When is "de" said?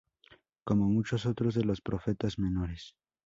1.53-1.63